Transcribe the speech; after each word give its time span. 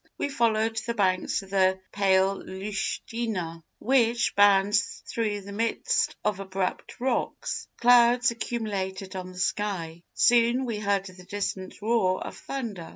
We 0.17 0.29
followed 0.29 0.77
the 0.77 0.95
banks 0.95 1.43
of 1.43 1.51
the 1.51 1.79
pale 1.91 2.41
Lütschina, 2.41 3.61
which 3.77 4.33
bounds 4.35 5.03
through 5.07 5.41
the 5.41 5.51
midst 5.51 6.15
of 6.25 6.39
abrupt 6.39 6.99
rocks. 6.99 7.67
Clouds 7.77 8.31
accumulated 8.31 9.15
on 9.15 9.31
the 9.31 9.37
sky. 9.37 10.01
Soon 10.15 10.65
we 10.65 10.79
heard 10.79 11.05
the 11.05 11.23
distant 11.25 11.83
roar 11.83 12.19
of 12.25 12.35
thunder. 12.35 12.89